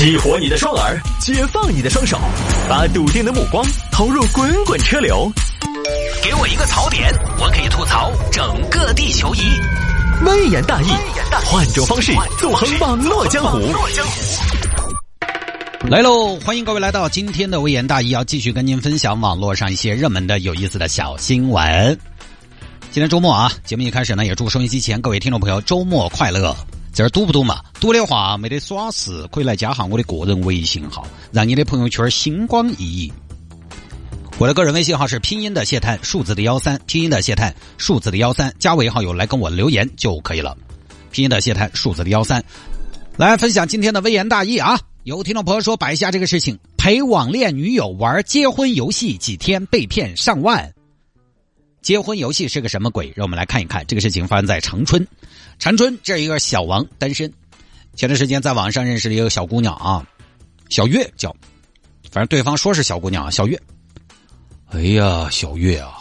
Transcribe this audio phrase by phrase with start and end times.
[0.00, 2.18] 激活你的双耳，解放你的双手，
[2.70, 3.62] 把笃定的目光
[3.92, 5.30] 投入滚滚车流。
[6.24, 9.40] 给我一个槽点，我可以吐槽整个地球仪。
[10.24, 10.86] 微言大义，
[11.44, 13.58] 换种方式纵横网络江湖。
[15.90, 16.36] 来喽！
[16.46, 21.98] 欢迎各位来到今天的微言大义，要继续跟您分享网络上一些热门的、有意思的小新闻。
[22.90, 26.56] 今天周末啊，节目一开始呢，也祝收音机前各位听众朋友周末快乐。
[26.92, 27.60] 这儿堵不堵嘛？
[27.80, 33.12] 堵的话没得耍事，可以来加上我的个人微信号，让你的朋友圈星光熠熠。
[34.38, 40.56] 我的个人微信号是拼音的谢探，数字的幺三，拼音的谢探，数字的幺三，加为好友来跟我留言就可以了。
[41.10, 42.42] 拼音的谢探，数字的幺三，
[43.16, 44.80] 来分享今天的微言大义啊！
[45.04, 50.72] 有听众朋友说摆下这个事情，陪网恋女友玩结婚游戏几天被骗上万。
[51.82, 53.12] 结婚游戏是个什么鬼？
[53.16, 53.84] 让我们来看一看。
[53.86, 55.06] 这个事情发生在长春，
[55.58, 57.32] 长春这一个小王单身，
[57.94, 60.06] 前段时间在网上认识了一个小姑娘啊，
[60.68, 61.34] 小月叫，
[62.10, 63.60] 反正对方说是小姑娘啊，小月。
[64.68, 65.98] 哎呀，小月啊，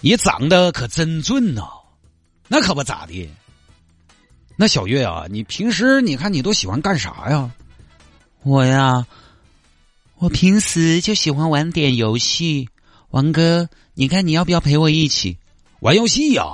[0.00, 1.62] 你长得可真俊呐，
[2.48, 3.30] 那可不咋的。
[4.56, 7.50] 那小月啊，你平时你看你都喜欢干啥呀？
[8.42, 9.06] 我呀，
[10.18, 12.68] 我平时就喜欢玩点游戏，
[13.10, 13.68] 王哥。
[13.94, 15.36] 你看，你要不要陪我一起
[15.80, 16.44] 玩游戏呀？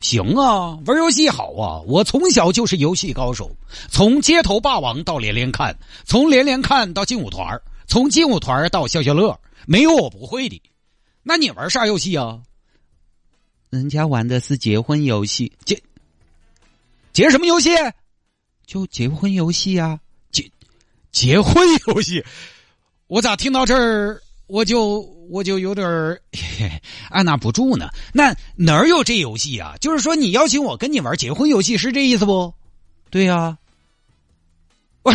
[0.00, 1.80] 行啊，玩游戏好啊！
[1.86, 3.54] 我从小就是游戏高手，
[3.90, 10.62] 从街头霸王到连连看，从连连看到劲舞团从劲舞团到消消乐，没有我不会的。
[11.22, 12.40] 那你玩啥游戏啊？
[13.68, 15.82] 人家玩的是结婚游戏，结
[17.12, 17.70] 结什么游戏？
[18.66, 20.00] 就结婚游戏啊！
[20.32, 20.50] 结
[21.12, 22.24] 结婚游戏，
[23.06, 24.22] 我咋听到这儿？
[24.46, 26.20] 我就我就有点
[27.08, 27.88] 按捺不住呢。
[28.12, 29.76] 那哪儿有这游戏啊？
[29.80, 32.52] 就是说你邀请我跟你玩结婚游戏是这意思不？
[33.10, 33.58] 对呀。
[35.02, 35.14] 我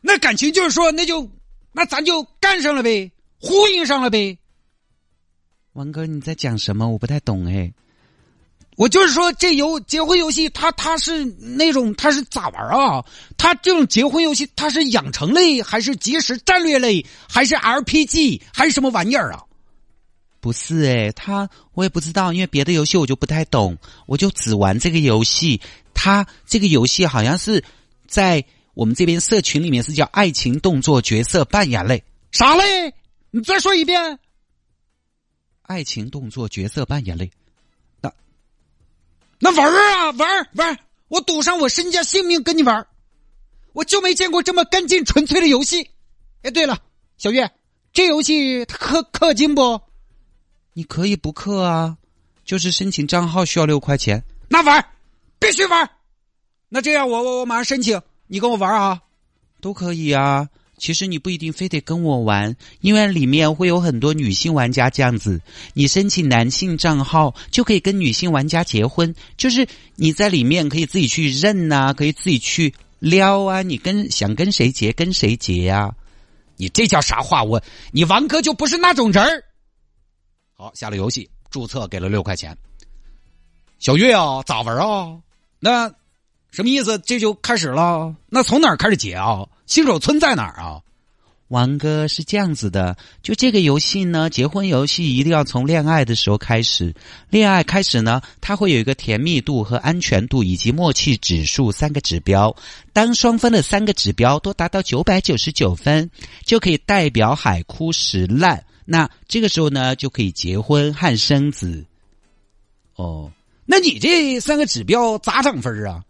[0.00, 1.30] 那感情就是说那就
[1.72, 4.38] 那咱就干上了呗，呼应上了呗。
[5.72, 6.88] 王哥你在讲什么？
[6.88, 7.72] 我不太懂哎。
[8.76, 13.04] 我就是说，这游结婚游戏，它它是那种，它是咋玩啊？
[13.36, 19.42] 它这种结婚游戏，它是养成类，还是即时战略类，还是 RPG，还是什么玩意儿啊？
[20.40, 25.60] 不是哎，他我也不知道，因为别的游戏我就不太懂，我就只玩这个游戏。
[25.94, 27.64] 它这个游戏好像是
[28.06, 32.02] 在我们这边社群里面是叫爱情动作角色扮演类，
[32.32, 32.92] 啥类？
[33.30, 34.18] 你再说一遍。
[35.62, 37.30] 爱情动作角色扮演类。
[39.44, 40.78] 那玩儿啊，玩儿玩儿，
[41.08, 42.86] 我赌上我身家性命跟你玩儿，
[43.74, 45.90] 我就没见过这么干净纯粹的游戏。
[46.40, 46.78] 哎，对了，
[47.18, 47.50] 小月，
[47.92, 49.78] 这游戏它氪氪金不？
[50.72, 51.98] 你可以不氪啊，
[52.46, 54.24] 就是申请账号需要六块钱。
[54.48, 54.84] 那玩儿，
[55.38, 55.90] 必须玩儿。
[56.70, 59.02] 那这样，我我我马上申请，你跟我玩啊，
[59.60, 60.48] 都可以啊。
[60.76, 65.40] 其实你不一定非得跟我玩，因为里面会有很多女性玩家这样子。
[65.72, 73.62] 你申请男性账号就可以跟女性玩家结婚，就是你在里面可以自己去认呐，可以自己去撩啊。
[73.62, 75.94] 你跟想跟谁结跟谁结呀？
[76.56, 77.42] 你这叫啥话？
[77.42, 79.44] 我你王哥就不是那种人儿。
[80.54, 82.56] 好，下了游戏，注册给了六块钱。
[83.78, 85.18] 小月啊，咋玩啊？
[85.58, 85.92] 那
[86.54, 86.96] 什么意思？
[86.98, 88.14] 这就开始了？
[88.28, 89.44] 那从哪儿开始结啊？
[89.66, 90.80] 新手村在哪儿啊？
[91.48, 96.94] 王哥是这样子的，就这个游戏呢，结婚游戏一定要从恋爱的时候开始。
[97.28, 102.54] 恋爱开始呢，它会有一个甜蜜度和安全度以及默契指数三个指标。
[102.92, 106.08] 当双方的三个指标都达到九百九十九分，
[106.44, 108.64] 就可以代表海枯石烂。
[108.84, 111.84] 那这个时候呢，就可以结婚和生子。
[112.94, 113.32] 哦，
[113.66, 116.04] 那你这三个指标咋涨分啊？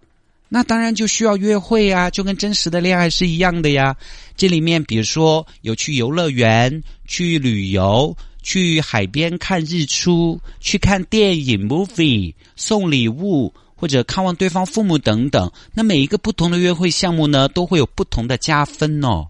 [0.48, 3.96] 那当然就需要约会呀，就跟真实的恋爱是一样的呀。
[4.36, 15.50] 这里面比如说有去游乐园、去旅游、去海边看日出、去看电影 movie、送礼物或者看望对方父母等等。
[15.72, 19.26] 那每一个不同的约会项目呢，都会有不同的加分哦。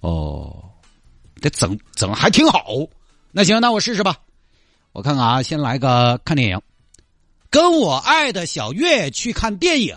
[0.00, 0.62] 哦，
[1.40, 2.64] 这整整还挺好。
[3.32, 4.16] 那行，那我试试吧。
[4.92, 6.60] 我看看啊，先来个看电影。
[7.50, 9.96] 跟我爱的小月去看电影，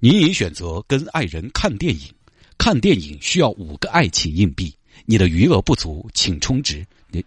[0.00, 2.02] 你已选择跟爱人看电影。
[2.58, 4.72] 看电影需要五个爱情硬币，
[5.04, 6.86] 你的余额不足，请充值。
[7.10, 7.24] 你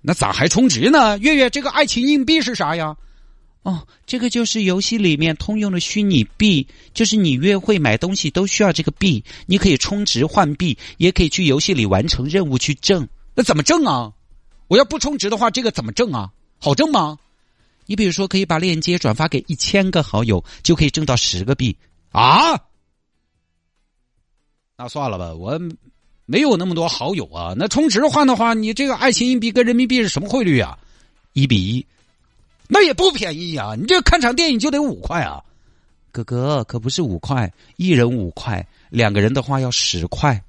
[0.00, 1.18] 那咋还充值呢？
[1.18, 2.96] 月月，这个爱情硬币是啥呀？
[3.62, 13.08] 哦，这个就是游戏里面通用的虚拟币，就是你约会买东西都需要这个币，你可以充值换币，也可以去游戏里完成任务去挣。
[13.34, 14.12] 那怎么挣啊？
[14.68, 16.30] 我要不充值的话，这个怎么挣啊？
[16.58, 17.18] 好挣吗？
[17.90, 21.76] 你比如说，可以把链接转发给一千个好友，就可以挣到十个币
[22.12, 22.56] 啊！
[24.76, 25.60] 那算了吧，我
[26.24, 27.52] 没有那么多好友啊。
[27.56, 30.78] 那充值换的话，你这个爱情硬币跟人民币是什么汇率啊？
[31.32, 31.84] 一比一，
[32.68, 33.74] 那也不便宜呀。
[33.76, 35.42] 你这看场电影就得五块啊。
[36.12, 40.40] 哥哥可不是五块，一人五块，两个人的话要十块，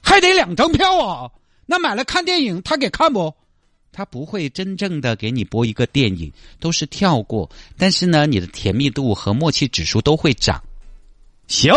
[0.00, 1.30] 还得两张票啊。
[1.66, 3.34] 那买了看电影，他给看不？
[3.92, 7.50] 他不会真正的给你播一个电影，都是跳过。
[7.76, 10.62] 但是呢，你的甜蜜度和默契指数都会涨。
[11.48, 11.72] 行。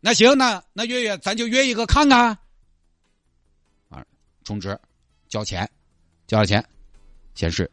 [0.00, 2.38] 那行，那那月月，咱就约一个看看。
[3.88, 4.04] 啊，
[4.44, 4.78] 充值，
[5.28, 5.68] 交钱，
[6.26, 6.64] 交了钱，
[7.34, 7.68] 显示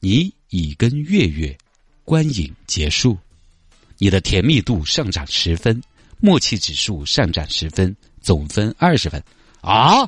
[0.00, 1.56] 你已跟月月
[2.04, 3.16] 观影结束，
[3.98, 5.80] 你的甜蜜度上涨十分，
[6.18, 9.22] 默契指数上涨十分，总分二十分。
[9.60, 10.04] 啊，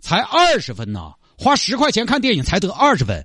[0.00, 1.12] 才二十分呢！
[1.36, 3.24] 花十块钱看电影才得二十分。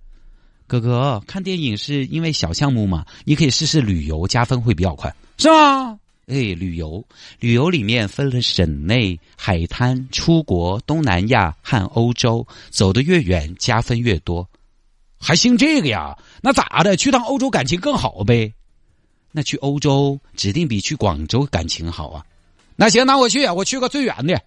[0.68, 3.06] 哥哥，看电影是因为小项目嘛？
[3.26, 6.00] 你可以试试旅游，加分会比较快，是吗？
[6.28, 7.06] 哎，旅游，
[7.40, 14.48] 旅游里面分了省内、海滩、出国、东南亚和欧洲，走得越远加分越多，
[15.20, 16.18] 还兴这个呀？
[16.42, 16.96] 那咋的？
[16.96, 18.54] 去趟欧洲感情更好呗？
[19.32, 22.26] 那去欧洲指定比去广州感情好啊？
[22.76, 24.42] 那行，那我去，我去个最远的，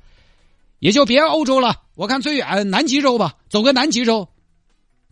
[0.79, 1.83] 也就别欧洲了。
[1.95, 4.29] 我看最远南极洲吧，走个南极洲。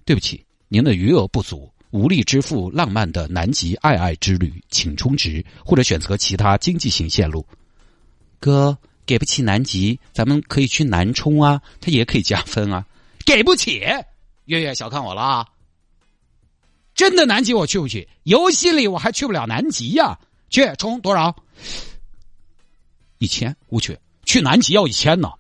[0.05, 1.71] 对不起，您的余额不足。
[1.91, 7.47] 无力支付浪漫的南极爱爱之旅，请充值或者选择其他经济型线路。
[8.41, 8.77] 哥，
[9.07, 12.85] 给不起南极，咱们可以去南充啊，它也可以加分啊。
[13.25, 13.81] 给不起，
[14.47, 15.47] 月月小看我了啊！
[16.97, 18.09] 真的南极我去不去？
[18.25, 20.19] 游戏里我还去不了南极呀。
[20.51, 21.35] 去充多少？
[23.19, 25.31] 一千，我去，去南极要一千呢。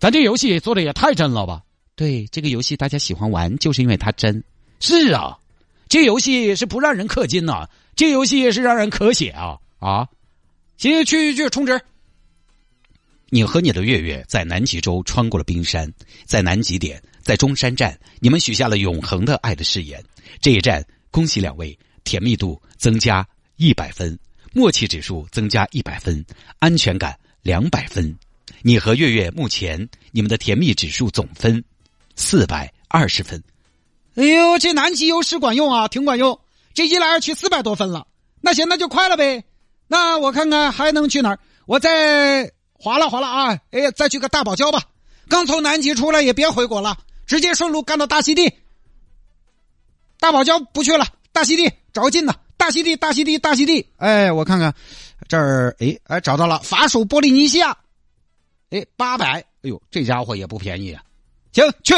[0.00, 1.62] 咱这游戏做的也太真了吧？
[1.94, 4.42] 对，这个游戏大家喜欢玩，就是因为它真。
[4.80, 5.38] 是啊，
[5.90, 10.08] 这游戏是不让人氪金呐，这游戏是让人咳血啊啊！
[10.78, 11.78] 行，去去充值。
[13.28, 15.92] 你和你的月月在南极洲穿过了冰山，
[16.24, 20.02] 在南极点，在中山站，你们许下了永恒的爱的誓言。
[20.40, 24.18] 这一站，恭喜两位，甜蜜度增加一百分，
[24.54, 26.24] 默契指数增加一百分，
[26.58, 28.16] 安全感两百分。
[28.62, 31.64] 你和月月目前你们的甜蜜指数总分
[32.16, 33.42] 四百二十分。
[34.16, 36.38] 哎呦，这南极优势管用啊，挺管用。
[36.74, 38.06] 这一来二去四百多分了，
[38.40, 39.44] 那行，那就快了呗。
[39.86, 41.38] 那我看看还能去哪儿？
[41.66, 43.58] 我再划拉划拉啊！
[43.70, 44.82] 哎，再去个大堡礁吧。
[45.28, 48.52] 刚从南极出来，也别回国了，直接顺路干到大溪地。
[50.18, 52.34] 大堡礁不去了，大溪地找个近的。
[52.56, 53.86] 大溪地，大溪地，大溪地。
[53.96, 54.74] 哎，我看看
[55.28, 57.76] 这儿，哎哎，找到了，法属波利尼西亚。
[58.70, 59.40] 哎，八百。
[59.62, 61.02] 哎呦，这家伙也不便宜啊。
[61.52, 61.94] 行，去，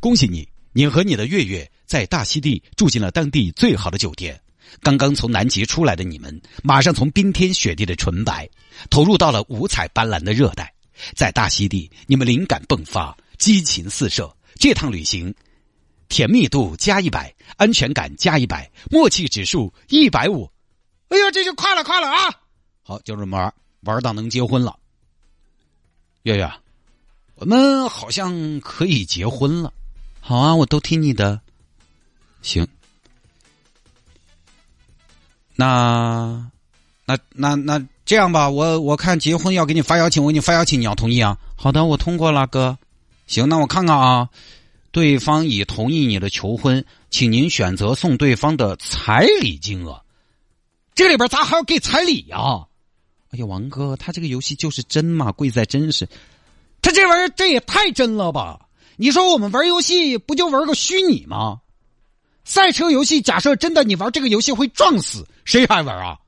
[0.00, 0.48] 恭喜你。
[0.72, 4.38] 你和你的月月在大溪地住进了当地最好的酒店。
[4.82, 8.46] 刚刚从南极出来的你们，马上从冰天雪地的纯白，
[8.90, 10.70] 投入到了五彩斑斓的热带。
[11.14, 14.30] 在大溪地，你们灵感迸发，激情四射。
[14.56, 15.34] 这趟旅行，
[16.08, 20.50] 甜蜜度加一百，安全感加一百，默契指数一百五。
[21.08, 22.34] 哎呦，这就快了，快了啊！
[22.82, 24.76] 好，就这么玩，玩到能结婚了。
[26.26, 26.50] 月月，
[27.36, 29.72] 我们好像可以结婚了。
[30.20, 31.40] 好啊，我都听你的。
[32.42, 32.66] 行，
[35.54, 36.50] 那
[37.04, 41.38] 那那那这样吧，我我看结婚要给你发邀请，我给你发邀请，你要同意啊？
[41.54, 42.76] 好的，我通过了，哥。
[43.28, 44.28] 行，那我看看啊，
[44.90, 50.02] 对方已同意你的求婚，请您选择送对方的彩礼金额。
[50.96, 52.66] 这里边咋还要给彩礼呀？
[53.36, 56.08] 哎呀，王哥，他这个游戏就是真嘛，贵在真实。
[56.80, 58.68] 他这玩意儿这也太真了吧！
[58.96, 61.60] 你说我们玩游戏不就玩个虚拟吗？
[62.44, 66.18] 赛车游戏，假设真的你玩这个游戏会撞死，谁还玩啊？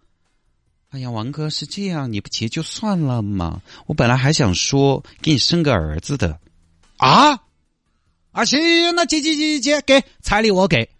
[0.90, 3.62] 哎呀，王哥是这样，你不结就算了嘛。
[3.86, 6.38] 我本来还想说给你生个儿子的，
[6.98, 7.40] 啊
[8.32, 10.90] 啊行行行，那结结结结给彩礼我给。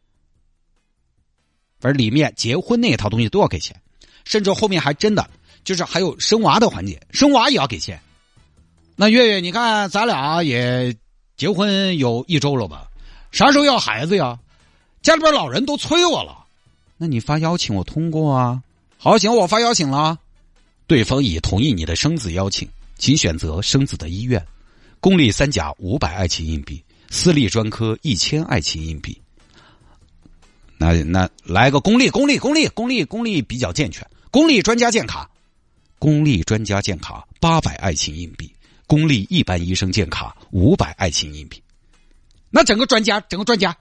[1.80, 3.78] 反正里面结婚那一套东西都要给钱，
[4.24, 5.30] 甚至后面还真的
[5.68, 8.00] 就是还有生娃的环节，生娃也要给钱。
[8.96, 10.96] 那月月，你看咱俩也。
[11.36, 12.88] 结婚有一周了吧？
[13.30, 14.36] 啥时候要孩子呀？
[15.02, 16.44] 家里边老人都催我了。
[16.96, 18.60] 那你发邀请我通过啊？
[18.96, 20.18] 好，行，我发邀请了。
[20.88, 24.44] 对方已同意你的生子邀请，请选择生子的医院。
[24.98, 29.16] 公立三甲五百爱情硬币，私立专科一千爱情硬币。
[30.76, 34.04] 那那来个公立，公立，公立，公立，公立比较健全。
[34.32, 35.30] 公立专家健卡，
[35.98, 38.50] 公立专家建卡八百爱情硬币。
[38.86, 41.62] 公立一般医生建卡五百爱情硬币，
[42.48, 43.76] 那整个专家，整个专家，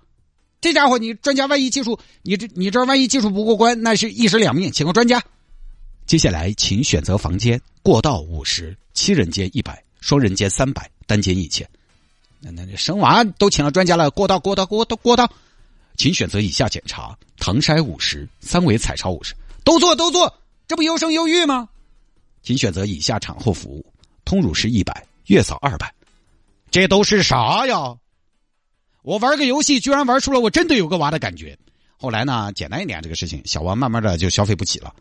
[0.59, 5.23] 这家伙你专家万一技术，你这你这万一技术不过关，那是一尸两命，请个专家，
[6.05, 11.65] 接下来，请选择房间：过道五十，七人间一百，双人间三百，单间一千。
[12.41, 15.31] 那那生娃都请了专家了，过道过道过道过道，
[15.95, 19.33] 请选择以下检查：唐筛五十，三维彩超五十，
[19.63, 21.69] 都做都做，这不优生优育吗？
[22.47, 23.85] 请选择以下产后服务：
[24.23, 25.93] 通乳师一百，月嫂二百。
[26.71, 27.97] 这都是啥呀？
[29.01, 31.57] 我玩个游戏，居然玩出了我真的有个娃的感觉。
[31.97, 34.95] 后来呢，简单一点这个事情，小王慢慢的就消费不起了。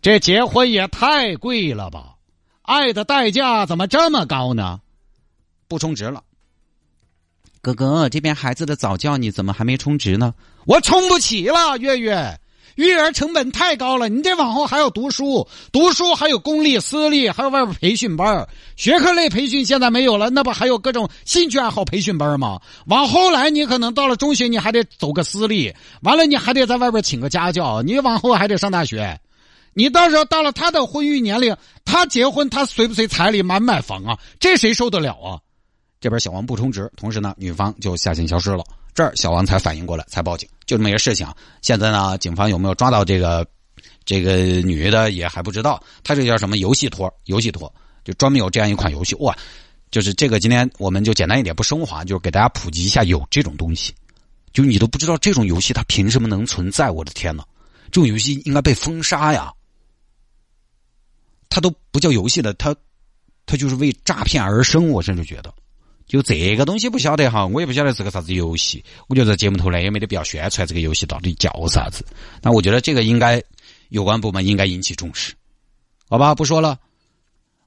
[0.00, 2.16] 这结婚也太贵了吧？
[2.62, 4.80] 爱的代价怎么这么高呢？
[5.68, 6.24] 不充值了。
[7.60, 10.34] 哥哥，这边孩子的早教你怎么还没充值呢？
[10.66, 12.40] 我充不起了，月月。
[12.86, 22.60] 育儿成本太高了，你得往后还要读书，读书还有公立、私立，还有外边培训班学科类培训现在没有了，那不还有各种兴趣爱好培训班吗？
[22.86, 29.18] 往后来，你可能到了中学，你还得走个私立，完了你还得在外边请个家教，你往后还得上大学。
[29.74, 34.18] 你到时候到了他的婚育年龄，他结婚，他随不随彩礼，买不买房啊？
[34.40, 35.38] 这谁受得了啊？
[36.00, 38.64] 这边小王不充值，同时呢，女方就下线消失了。
[38.94, 41.26] 这儿小王才反应过来，才报警，就这么一个事情。
[41.62, 43.44] 现在呢，警方有没有抓到这个
[44.04, 45.82] 这个女的也还不知道。
[46.04, 47.12] 他这叫什么游戏托？
[47.24, 47.72] 游戏托
[48.04, 49.34] 就专门有这样一款游戏哇！
[49.90, 53.94] 就是这个，今天我们就简单一点，不升华，就是给大家普及一下，有这种东西。
[54.52, 56.90] 就你都不知道这种游戏它凭什么能存在？
[56.90, 57.42] 我的天呐，
[57.90, 59.50] 这种游戏应该被封杀呀！
[61.48, 62.76] 它都不叫游戏了，它
[63.46, 64.90] 它就是为诈骗而生。
[64.90, 65.50] 我甚至觉得。
[66.08, 68.82] 就这个东西不晓得哈，我也不晓得是个啥子游戏。
[69.08, 72.04] 我觉得节目头呢也没得必要宣传这个游戏到底叫啥子。
[72.42, 73.42] 那我觉得这个应该
[73.90, 75.34] 有关部门应该引起重视，
[76.08, 76.34] 好吧？
[76.34, 76.78] 不说了。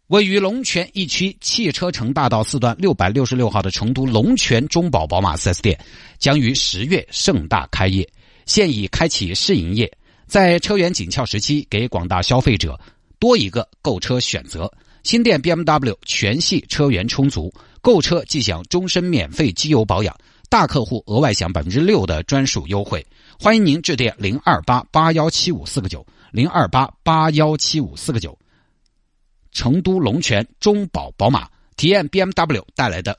[0.08, 5.80] 位于龙泉一区汽车城大道四段六百六十六号的成都龙泉中宝宝马 4S 店
[6.20, 8.06] 将于十月盛大开业，
[8.46, 9.90] 现已开启试营业，
[10.26, 12.78] 在车源紧俏时期，给广大消费者
[13.20, 14.70] 多一个购车选择。
[15.04, 17.54] 新店 BMW 全系车源充足。
[17.82, 20.16] 购车即享终身免费机油保养，
[20.50, 23.06] 大客户额外享百分之六的专属优惠。
[23.40, 28.38] 欢迎您致电零二八八幺七五四个九零二八八幺七五四个九。
[29.52, 33.18] 成都龙泉中宝宝马体验 BMW 带来的